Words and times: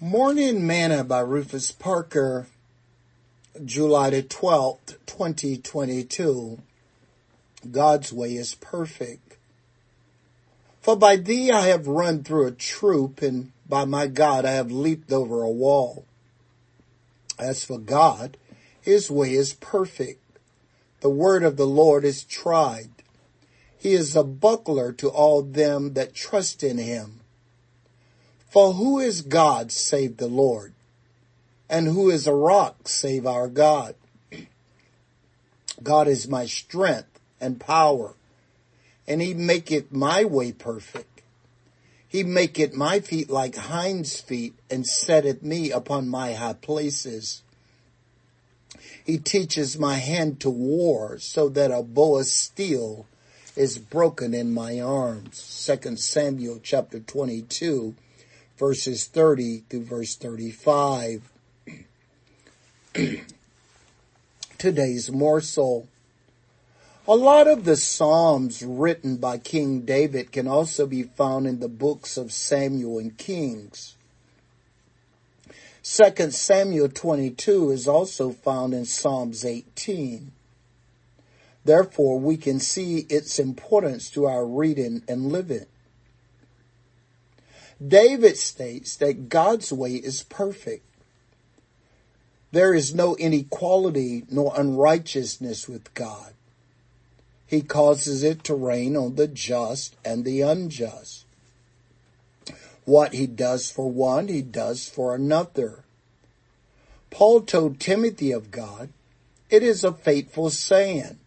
Morning 0.00 0.66
Manna 0.66 1.04
by 1.04 1.20
Rufus 1.20 1.70
Parker, 1.70 2.48
July 3.64 4.10
the 4.10 4.24
12th, 4.24 4.96
2022. 5.06 6.58
God's 7.70 8.12
way 8.12 8.34
is 8.34 8.56
perfect. 8.56 9.36
For 10.80 10.96
by 10.96 11.14
thee 11.14 11.52
I 11.52 11.68
have 11.68 11.86
run 11.86 12.24
through 12.24 12.48
a 12.48 12.50
troop, 12.50 13.22
and 13.22 13.52
by 13.68 13.84
my 13.84 14.08
God 14.08 14.44
I 14.44 14.50
have 14.50 14.72
leaped 14.72 15.12
over 15.12 15.42
a 15.42 15.48
wall. 15.48 16.04
As 17.38 17.64
for 17.64 17.78
God, 17.78 18.36
his 18.80 19.12
way 19.12 19.34
is 19.34 19.54
perfect. 19.54 20.20
The 21.02 21.08
word 21.08 21.44
of 21.44 21.56
the 21.56 21.68
Lord 21.68 22.04
is 22.04 22.24
tried. 22.24 22.90
He 23.78 23.92
is 23.92 24.16
a 24.16 24.24
buckler 24.24 24.92
to 24.94 25.08
all 25.08 25.42
them 25.42 25.94
that 25.94 26.14
trust 26.14 26.64
in 26.64 26.78
him. 26.78 27.20
For 28.54 28.74
who 28.74 29.00
is 29.00 29.22
God 29.22 29.72
save 29.72 30.18
the 30.18 30.28
Lord? 30.28 30.74
And 31.68 31.88
who 31.88 32.08
is 32.08 32.28
a 32.28 32.32
rock 32.32 32.86
save 32.86 33.26
our 33.26 33.48
God? 33.48 33.96
God 35.82 36.06
is 36.06 36.28
my 36.28 36.46
strength 36.46 37.18
and 37.40 37.58
power, 37.58 38.14
and 39.08 39.20
he 39.20 39.34
maketh 39.34 39.90
my 39.90 40.24
way 40.24 40.52
perfect. 40.52 41.22
He 42.06 42.22
maketh 42.22 42.74
my 42.74 43.00
feet 43.00 43.28
like 43.28 43.56
hinds 43.56 44.20
feet 44.20 44.54
and 44.70 44.86
setteth 44.86 45.42
me 45.42 45.72
upon 45.72 46.08
my 46.08 46.34
high 46.34 46.52
places. 46.52 47.42
He 49.04 49.18
teaches 49.18 49.76
my 49.76 49.96
hand 49.96 50.38
to 50.42 50.50
war 50.50 51.18
so 51.18 51.48
that 51.48 51.72
a 51.72 51.82
bow 51.82 52.18
of 52.18 52.26
steel 52.26 53.06
is 53.56 53.78
broken 53.78 54.32
in 54.32 54.54
my 54.54 54.78
arms. 54.78 55.42
Second 55.42 55.98
Samuel 55.98 56.60
chapter 56.62 57.00
22 57.00 57.96
verses 58.58 59.06
30 59.06 59.64
through 59.68 59.84
verse 59.84 60.16
35. 60.16 61.30
Today's 64.58 65.10
morsel. 65.10 65.88
A 67.06 67.14
lot 67.14 67.46
of 67.46 67.64
the 67.64 67.76
Psalms 67.76 68.62
written 68.62 69.18
by 69.18 69.36
King 69.36 69.80
David 69.80 70.32
can 70.32 70.48
also 70.48 70.86
be 70.86 71.02
found 71.02 71.46
in 71.46 71.60
the 71.60 71.68
books 71.68 72.16
of 72.16 72.32
Samuel 72.32 72.98
and 72.98 73.16
Kings. 73.18 73.94
Second 75.82 76.32
Samuel 76.32 76.88
22 76.88 77.70
is 77.70 77.86
also 77.86 78.30
found 78.30 78.72
in 78.72 78.86
Psalms 78.86 79.44
18. 79.44 80.32
Therefore, 81.62 82.18
we 82.18 82.38
can 82.38 82.58
see 82.58 83.00
its 83.10 83.38
importance 83.38 84.08
to 84.10 84.24
our 84.24 84.46
reading 84.46 85.02
and 85.06 85.30
living. 85.30 85.66
David 87.86 88.36
states 88.36 88.96
that 88.96 89.28
God's 89.28 89.72
way 89.72 89.94
is 89.94 90.22
perfect. 90.22 90.84
There 92.52 92.72
is 92.72 92.94
no 92.94 93.16
inequality 93.16 94.24
nor 94.30 94.52
unrighteousness 94.56 95.68
with 95.68 95.92
God. 95.94 96.34
He 97.46 97.62
causes 97.62 98.22
it 98.22 98.44
to 98.44 98.54
rain 98.54 98.96
on 98.96 99.16
the 99.16 99.26
just 99.26 99.96
and 100.04 100.24
the 100.24 100.40
unjust. 100.40 101.24
What 102.84 103.12
he 103.12 103.26
does 103.26 103.70
for 103.70 103.90
one, 103.90 104.28
he 104.28 104.42
does 104.42 104.88
for 104.88 105.14
another. 105.14 105.84
Paul 107.10 107.40
told 107.40 107.80
Timothy 107.80 108.30
of 108.30 108.50
God, 108.50 108.90
it 109.50 109.62
is 109.62 109.84
a 109.84 109.92
faithful 109.92 110.50
saying, 110.50 111.18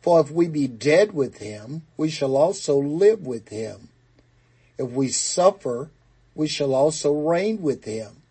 for 0.00 0.20
if 0.20 0.30
we 0.30 0.48
be 0.48 0.66
dead 0.66 1.12
with 1.12 1.38
him, 1.38 1.82
we 1.96 2.08
shall 2.08 2.36
also 2.36 2.78
live 2.78 3.26
with 3.26 3.48
him. 3.50 3.89
If 4.80 4.92
we 4.92 5.08
suffer, 5.08 5.90
we 6.34 6.48
shall 6.48 6.74
also 6.74 7.12
reign 7.12 7.60
with 7.60 7.84
him. 7.84 8.22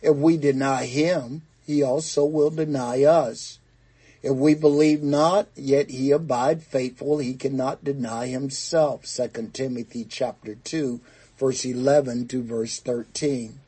If 0.00 0.14
we 0.14 0.36
deny 0.36 0.86
him, 0.86 1.42
he 1.66 1.82
also 1.82 2.24
will 2.24 2.50
deny 2.50 3.02
us. 3.02 3.58
If 4.22 4.36
we 4.36 4.54
believe 4.54 5.02
not, 5.02 5.48
yet 5.56 5.90
he 5.90 6.12
abide 6.12 6.62
faithful, 6.62 7.18
he 7.18 7.34
cannot 7.34 7.82
deny 7.82 8.28
himself. 8.28 9.06
2 9.06 9.50
Timothy 9.52 10.06
chapter 10.08 10.54
2, 10.54 11.00
verse 11.36 11.64
11 11.64 12.28
to 12.28 12.44
verse 12.44 12.78
13. 12.78 13.58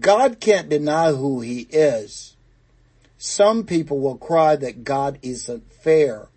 God 0.00 0.40
can't 0.40 0.70
deny 0.70 1.12
who 1.12 1.42
he 1.42 1.68
is. 1.70 2.34
Some 3.18 3.66
people 3.66 4.00
will 4.00 4.16
cry 4.16 4.56
that 4.56 4.84
God 4.84 5.18
isn't 5.20 5.70
fair 5.70 6.28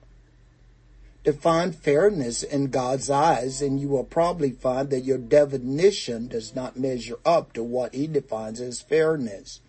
define 1.23 1.71
fairness 1.71 2.43
in 2.43 2.67
God's 2.67 3.09
eyes, 3.09 3.61
and 3.61 3.79
you 3.79 3.87
will 3.87 4.03
probably 4.03 4.51
find 4.51 4.89
that 4.89 5.05
your 5.05 5.17
definition 5.17 6.27
does 6.27 6.53
not 6.55 6.77
measure 6.77 7.17
up 7.25 7.53
to 7.53 7.63
what 7.63 7.95
he 7.95 8.07
defines 8.07 8.59
as 8.59 8.81
fairness. 8.81 9.61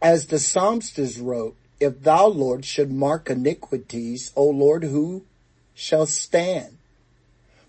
As 0.00 0.26
the 0.26 0.38
psalmist 0.38 1.18
wrote, 1.18 1.56
if 1.78 2.02
thou, 2.02 2.26
Lord, 2.26 2.64
should 2.64 2.90
mark 2.90 3.28
iniquities, 3.28 4.32
O 4.34 4.46
Lord, 4.46 4.84
who 4.84 5.24
shall 5.74 6.06
stand? 6.06 6.78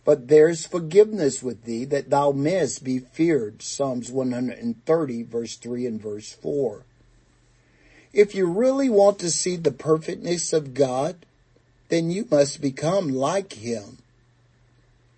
But 0.06 0.30
there's 0.30 0.66
forgiveness 0.66 1.44
with 1.44 1.66
thee 1.66 1.84
that 1.86 2.10
thou 2.10 2.32
mayest 2.32 2.84
be 2.84 3.00
feared. 3.00 3.62
Psalms 3.62 4.10
130 4.10 5.24
verse 5.24 5.58
3 5.58 5.86
and 5.86 6.02
verse 6.02 6.32
4. 6.32 6.86
If 8.14 8.34
you 8.34 8.48
really 8.48 8.90
want 8.90 9.20
to 9.20 9.30
see 9.30 9.56
the 9.56 9.72
perfectness 9.72 10.54
of 10.54 10.74
God, 10.74 11.18
then 11.90 12.10
you 12.10 12.28
must 12.30 12.62
become 12.62 13.10
like 13.10 13.54
Him. 13.54 13.98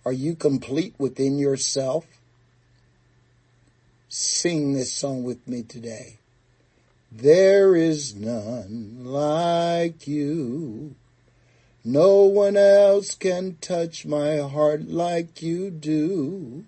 Are 0.04 0.12
you 0.12 0.34
complete 0.34 0.94
within 0.98 1.38
yourself? 1.38 2.06
Sing 4.08 4.72
this 4.72 4.92
song 4.92 5.22
with 5.22 5.46
me 5.46 5.62
today. 5.62 6.18
There 7.12 7.76
is 7.76 8.14
none 8.14 9.04
like 9.04 10.06
you. 10.06 10.94
No 11.84 12.22
one 12.24 12.56
else 12.56 13.14
can 13.14 13.56
touch 13.60 14.04
my 14.04 14.38
heart 14.38 14.88
like 14.88 15.42
you 15.42 15.70
do. 15.70 16.64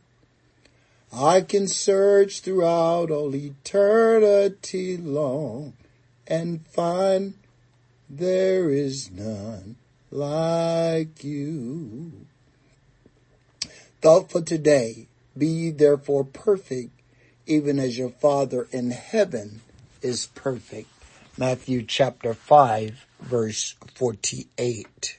I 1.12 1.42
can 1.42 1.68
search 1.68 2.40
throughout 2.40 3.10
all 3.10 3.34
eternity 3.34 4.96
long 4.96 5.74
and 6.32 6.66
find 6.66 7.34
there 8.08 8.70
is 8.70 9.10
none 9.10 9.76
like 10.10 11.22
you. 11.22 12.10
Thought 14.00 14.30
for 14.30 14.40
today, 14.40 15.08
be 15.36 15.46
ye 15.46 15.70
therefore 15.70 16.24
perfect, 16.24 16.98
even 17.46 17.78
as 17.78 17.98
your 17.98 18.08
Father 18.08 18.66
in 18.72 18.92
heaven 18.92 19.60
is 20.00 20.28
perfect. 20.34 20.88
Matthew 21.36 21.82
chapter 21.82 22.32
5 22.32 23.04
verse 23.20 23.74
48. 23.94 25.18